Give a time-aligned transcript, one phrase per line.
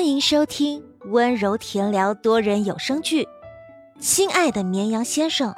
[0.00, 3.24] 欢迎收听温柔甜聊多人有声剧
[4.00, 5.52] 《亲爱的绵羊先生》，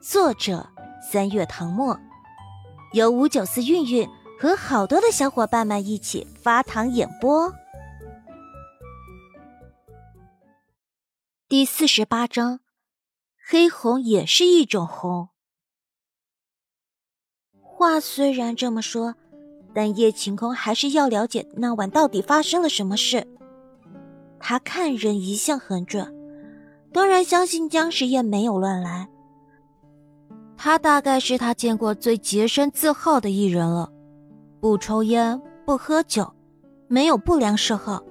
[0.00, 0.66] 作者
[1.12, 2.00] 三月唐末，
[2.94, 4.08] 由五九四韵韵
[4.40, 7.52] 和好多的小伙伴们一起发糖演播。
[11.46, 12.60] 第四十八章，
[13.46, 15.28] 黑红也是一种红。
[17.60, 19.16] 话虽然这么说。
[19.72, 23.24] 但叶晴空还是要了解那晚到底发生了什么事。
[24.40, 26.12] 他看人一向很准，
[26.92, 29.08] 当然相信姜时宴没有乱来。
[30.56, 33.92] 他大概是他见过最洁身自好的艺人了，
[34.60, 36.28] 不抽烟，不喝酒，
[36.88, 38.02] 没有不良嗜好，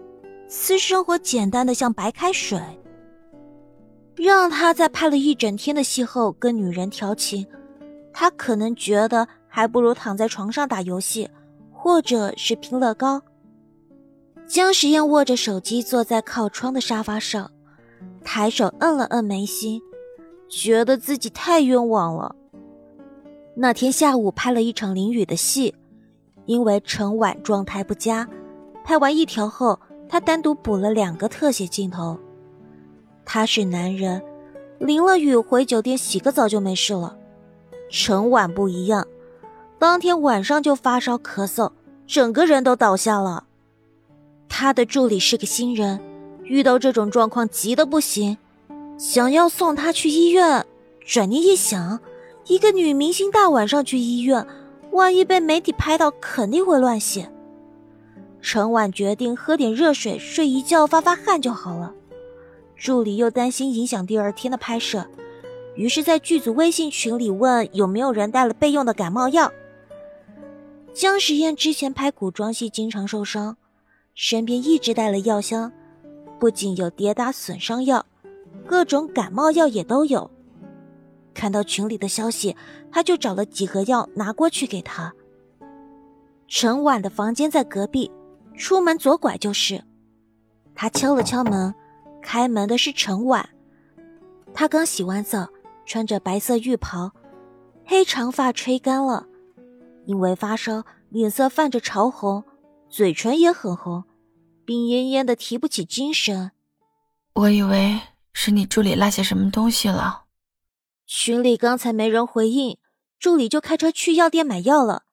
[0.47, 2.61] 私生活简单的像白开水。
[4.15, 7.45] 让他在拍了一整天的戏后跟女人调情，
[8.13, 11.29] 他可能觉得还不如躺在床上打游戏。
[11.81, 13.21] 或者是拼乐高。
[14.49, 17.51] 姜时宴握着手机坐在靠窗的沙发上，
[18.23, 19.79] 抬手摁了摁眉心，
[20.49, 22.35] 觉得自己太冤枉了。
[23.53, 25.75] 那天下午拍了一场淋雨的戏，
[26.47, 28.27] 因为陈婉状态不佳，
[28.83, 32.17] 拍完一条后，他单独补了两个特写镜头。
[33.23, 34.19] 他是男人，
[34.79, 37.15] 淋了雨回酒店洗个澡就没事了。
[37.91, 39.05] 陈婉不一样。
[39.77, 41.71] 当天晚上就发烧咳嗽，
[42.07, 43.45] 整个人都倒下了。
[44.49, 46.01] 他的助理是个新人，
[46.43, 48.37] 遇到这种状况急得不行，
[48.97, 50.65] 想要送他去医院。
[51.05, 51.99] 转念一想，
[52.47, 54.45] 一个女明星大晚上去医院，
[54.91, 57.31] 万一被媒体拍到，肯定会乱写。
[58.41, 61.93] 陈婉决定喝点热水，睡一觉发发汗就好了。
[62.75, 65.05] 助理又担心影响第二天的拍摄，
[65.75, 69.51] 于是，在剧组微信群里问有没有人带了备用的感冒药。
[70.93, 73.57] 姜时宴之前拍古装戏经常受伤，
[74.21, 75.71] 身边一直带了药箱，
[76.41, 78.05] 不仅有跌打损伤药，
[78.67, 80.29] 各种感冒药也都有。
[81.33, 82.53] 看到群里的消息，
[82.91, 85.13] 他就找了几盒药拿过去给他。
[86.49, 88.11] 陈婉的房间在隔壁，
[88.57, 89.81] 出门左拐就是。
[90.75, 91.73] 他敲了敲门，
[92.21, 93.47] 开门的是陈婉。
[94.53, 95.47] 他刚洗完澡，
[95.85, 97.09] 穿着白色浴袍，
[97.85, 99.25] 黑长发吹干了。
[100.03, 102.43] 因为发烧，脸色泛着潮红，
[102.89, 104.03] 嘴唇也很红，
[104.69, 106.51] 病恹恹的，提不起精神。
[107.33, 110.25] 我以为是你助理落下什么东西了。
[111.07, 112.77] 群里刚才没人回应，
[113.17, 115.05] 助理就开车去药店买药了。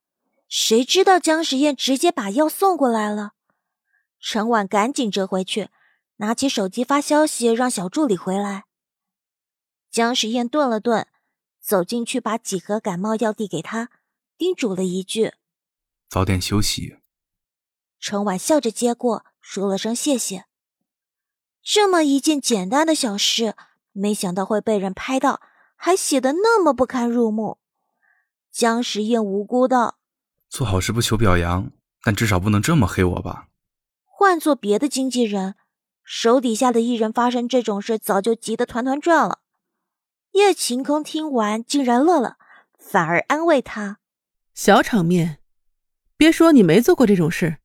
[0.47, 3.33] 谁知道姜时宴直接把药送过来了。
[4.21, 5.71] 陈婉赶紧折回去，
[6.17, 8.65] 拿起手机发消息让小助理回来。
[9.91, 11.07] 姜时宴顿了顿，
[11.63, 13.89] 走进去把几盒感冒药递给他。
[14.37, 15.33] 叮嘱了一句
[16.11, 16.99] ：“早点休息。”
[17.99, 20.47] 陈婉笑着接过，说了声谢谢。
[21.63, 23.55] 这么一件简单的小事，
[23.93, 25.41] 没想到会被人拍到，
[25.77, 27.59] 还写的那么不堪入目。
[28.51, 29.99] 姜时宴无辜道
[30.51, 31.71] ：“做好事不求表扬，
[32.03, 33.47] 但至少不能这么黑我吧？”
[34.05, 35.55] 换做别的经纪人，
[36.03, 39.39] 手底下的艺人发生这种事，早就急得团团转了。
[40.33, 42.37] 叶晴空听完，竟然乐了，
[42.77, 43.99] 反而安慰他。
[44.53, 45.39] 小场面，
[46.17, 47.59] 别说你没做过这种事，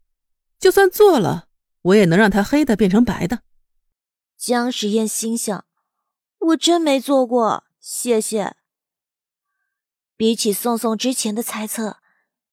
[0.59, 1.47] 就算做了，
[1.83, 3.41] 我也能让他黑的变成白的。
[4.37, 5.65] 江时宴心想：
[6.39, 8.55] 我真没做过，谢谢。
[10.15, 11.97] 比起宋宋之前的猜测，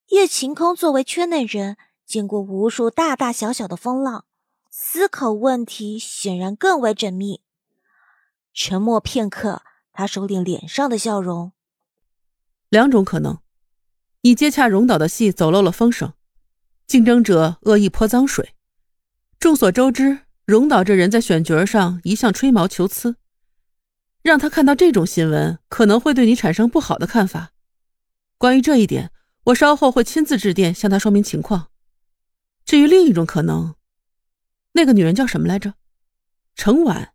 [0.08, 4.24] 叶晴空作为圈内人，见过无数大大小小的风浪，
[4.70, 7.42] 思考问题显然更为缜密。
[8.54, 9.62] 沉默片刻，
[9.92, 11.52] 他收敛脸上的笑容。
[12.70, 13.38] 两种可能。
[14.22, 16.12] 你接洽荣岛的戏走漏了风声，
[16.86, 18.54] 竞争者恶意泼脏水。
[19.40, 23.14] 众所周知，荣导这人在选角上一向吹毛求疵，
[24.20, 27.52] 让他看到这种新闻，可能会对你产生不好的看法。
[28.36, 29.12] 关于这一点，
[29.44, 31.68] 我稍后会亲自致电向他说明情况。
[32.64, 33.76] 至于另一种可能，
[34.72, 35.74] 那个女人叫什么来着？
[36.56, 37.12] 程婉，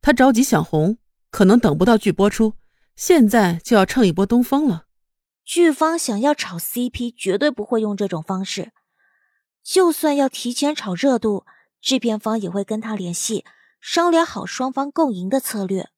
[0.00, 0.98] 她着急想红，
[1.30, 2.54] 可能等不到剧播出，
[2.96, 4.86] 现在就要蹭一波东风了。
[5.44, 8.72] 剧方想要炒 CP，绝对不会用这种方式。
[9.68, 11.44] 就算要提前炒热度，
[11.82, 13.44] 制片方也会跟他联系，
[13.82, 15.90] 商量好双方共赢的策略。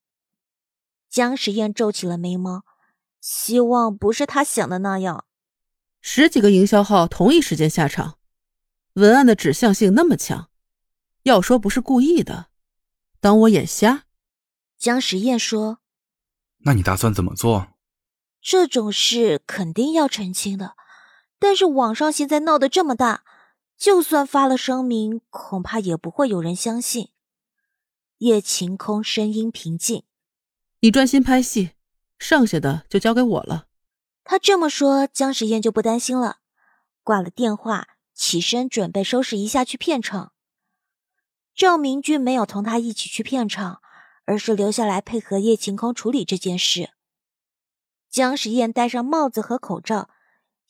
[1.09, 2.65] 姜时宴皱起了眉毛，
[3.21, 5.25] 希望不是他想的那样。
[6.01, 8.19] 十几个营销号同一时间下场，
[8.95, 10.51] 文案的指向性那么强，
[11.23, 12.49] 要说不是故意的，
[13.21, 14.03] 当我眼瞎？
[14.77, 15.79] 姜时宴说
[16.67, 17.69] ：“那你打算怎么做？”
[18.43, 20.75] 这种事肯定要澄清的，
[21.39, 23.23] 但是网上现在闹得这么大，
[23.81, 27.13] 就算发了声明，恐怕也不会有人相信。
[28.19, 30.05] 叶晴空声音平静
[30.81, 31.71] ：“你专心拍戏，
[32.19, 33.69] 剩下的就交给我了。”
[34.23, 36.41] 他这么说，江时宴就不担心了。
[37.03, 40.35] 挂了电话，起身准备收拾一下去片场。
[41.55, 43.81] 赵明俊没有同他一起去片场，
[44.27, 46.91] 而是留下来配合叶晴空处理这件事。
[48.11, 50.11] 江时宴戴上帽子和口罩，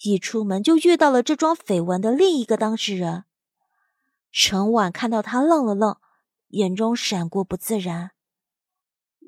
[0.02, 3.24] 一出门就遇到了这桩绯闻的另一个当事人。
[4.32, 5.96] 陈婉看到他愣了愣，
[6.48, 8.12] 眼中闪过不自然。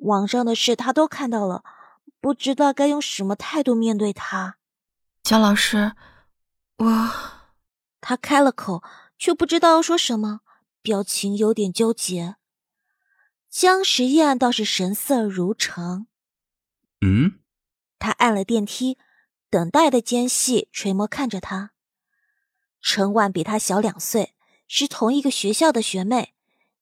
[0.03, 1.65] 网上的事他都看到了。
[2.21, 4.57] 不知道该用什么态度面对他，
[5.25, 5.97] 江老师，
[6.77, 7.11] 我……
[8.01, 8.81] 他开了口，
[9.19, 10.43] 却不知道要说什么，
[10.83, 12.37] 表情有点纠结。
[13.51, 16.07] 江时宴倒是神色如常。
[17.01, 17.41] 嗯，
[17.99, 18.99] 他按了电梯，
[19.53, 21.73] 等待的间隙垂眸看着他。
[22.81, 24.35] 陈婉比他小两岁，
[24.67, 26.33] 是同一个学校的学妹，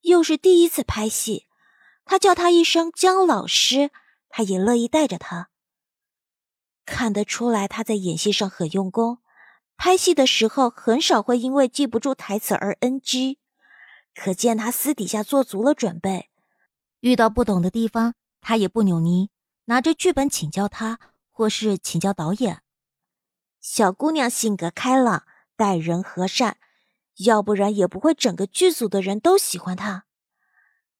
[0.03, 1.47] 又是第一次拍戏，
[2.05, 3.91] 他叫他一声姜老师。
[4.29, 5.49] 他也乐意带着他。
[6.85, 9.17] 看得出来，他在演戏上很用功，
[9.75, 13.39] 拍戏的时候很少会因为记不住台词而 NG，
[14.15, 16.29] 可见他私底下做足了准备。
[17.01, 19.27] 遇到不懂的地方，他也不扭捏，
[19.65, 21.10] 拿着剧本请教他，
[21.41, 22.61] 或是请教导演。
[23.59, 26.57] 小姑娘性格开朗，待人和善，
[27.25, 30.05] 要不然也不会整个剧组的人都喜欢她。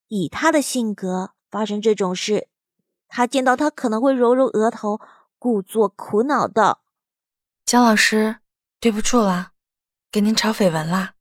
[0.07, 2.47] 以她的性格，发生这种事。
[3.07, 4.99] 她见到他可能会揉揉额头，
[5.38, 6.81] 故作苦恼道
[7.63, 8.37] ：“江老师，
[8.79, 9.51] 对不住了，
[10.11, 11.13] 给您炒绯闻啦。”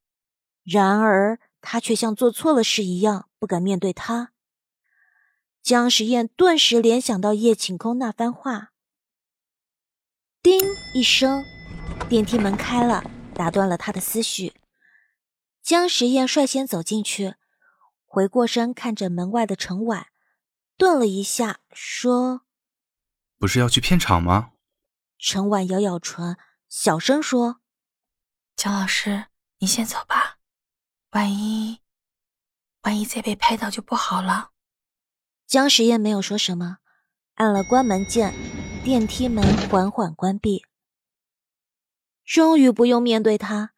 [0.64, 4.32] 然而他却像做错了事一样，不敢面对他。
[5.62, 8.68] 姜时宴顿时联想到叶晴空那番话。
[10.42, 10.58] 叮
[10.94, 11.44] 一声，
[12.08, 13.04] 电梯门开了，
[13.34, 14.54] 打断了他的思绪。
[15.62, 17.34] 江时宴率先走进去，
[18.06, 20.06] 回过身看着门外的陈婉。
[20.78, 22.40] 顿了一下，说
[23.36, 24.52] ：“不是要去片场吗？”
[25.20, 26.38] 陈婉咬咬唇，
[26.70, 27.60] 小声说
[28.56, 29.26] ：“江老师，
[29.58, 30.38] 你先走吧，
[31.10, 31.80] 万一
[32.84, 34.52] 万一再被拍到就不好了。”
[35.46, 36.78] 江时宴没有说什么，
[37.34, 38.32] 按了关门键，
[38.82, 40.64] 电梯门缓缓关闭。
[42.24, 43.72] 终于不用面对他，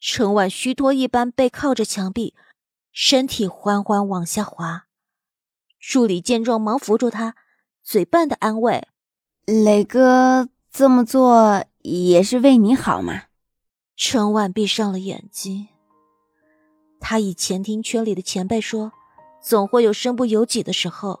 [0.00, 2.34] 陈婉虚脱一般背靠着墙壁，
[2.90, 4.86] 身体缓缓往下滑。
[5.78, 7.36] 助理见状，忙扶住他，
[7.84, 8.88] 嘴笨的安慰
[9.46, 13.26] ：“磊哥这么做也是为你好嘛。”
[13.94, 15.68] 陈婉闭上了眼睛。
[16.98, 18.92] 他以前听圈里的前辈说，
[19.40, 21.20] 总会有身不由己的时候。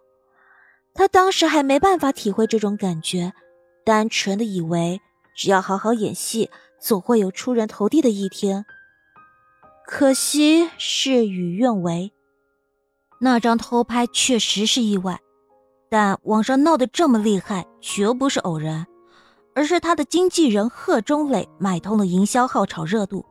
[1.00, 3.32] 他当时还没办法体会这种感觉，
[3.86, 5.00] 单纯的以为
[5.34, 8.66] 只要好好演戏，总会有出人头地的一天。
[9.86, 12.12] 可惜事与愿违。
[13.18, 15.18] 那张偷拍确实是意外，
[15.88, 18.86] 但网上闹得这么厉害，绝不是偶然，
[19.54, 23.24] 而是他的经纪人贺中磊买通了营销号炒热度，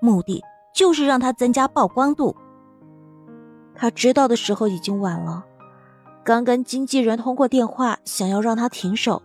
[0.00, 0.42] 目的
[0.74, 2.34] 就是让他增加曝光度。
[3.76, 5.46] 他知道的时候已经晚了，
[6.24, 9.22] 刚跟经纪人通过电话，想要让他停手，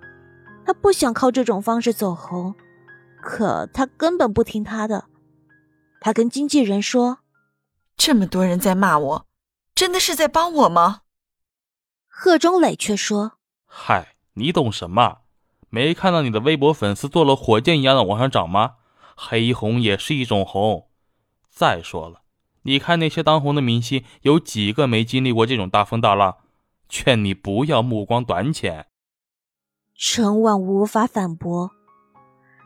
[0.66, 2.56] 他不想靠这种方式走红，
[3.22, 5.06] 可他根本不听他的，
[6.02, 7.20] 他跟经纪人说
[7.96, 9.26] ：“这么多人在骂我。”
[9.76, 11.02] 真的是在帮我吗？
[12.08, 13.34] 贺中磊却说
[13.70, 15.18] ：“嗨，你懂什么？
[15.70, 18.78] 没看到你的微博粉丝做了火箭一样的往上涨吗？
[19.16, 20.88] 黑红也是一种红。
[21.48, 22.22] 再说了，
[22.64, 26.38] 你看那些当红的明星，有几个没经历过这种大风大浪？
[26.90, 28.88] 劝你不要目光短浅。”
[29.96, 31.72] 陈婉无法反驳，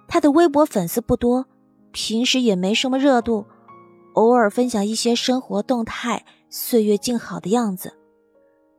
[0.08, 1.46] 他的微博粉丝不多，
[1.92, 3.46] 平时也没什么热度，
[4.16, 6.26] 偶尔分享一些生活动态。
[6.54, 7.98] 岁月静好的样子，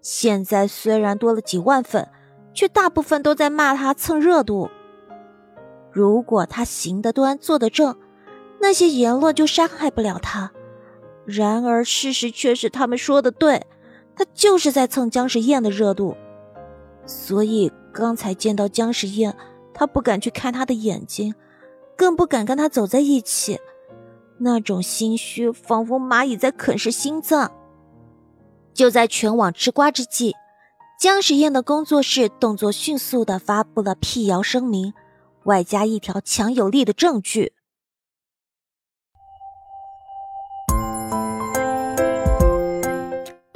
[0.02, 2.06] 现在虽然多了几万粉，
[2.52, 4.68] 却大部分都在骂他蹭热度。
[5.90, 7.98] 如果他行得端坐得正，
[8.60, 10.52] 那些言论就伤害不了他。
[11.24, 13.66] 然而事实却是他们说的对，
[14.16, 16.16] 他就是在蹭姜时宴的热度。
[17.06, 19.36] 所以刚才见到姜时宴，
[19.74, 21.34] 他不敢去看他的眼睛，
[21.96, 23.58] 更不敢跟他走在一起，
[24.38, 27.50] 那种心虚，仿佛蚂蚁在啃食心脏。
[28.72, 30.34] 就在全网吃瓜之际，
[30.98, 34.94] 姜时宴的工作室动作迅速的发布了辟谣声明，
[35.44, 37.52] 外加一条强有力的证据。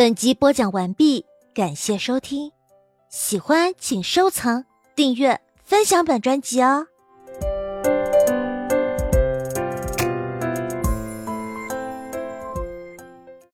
[0.06, 2.52] 本集播讲完毕，感谢收听，
[3.10, 6.86] 喜欢请收藏、订阅、分享本专辑哦。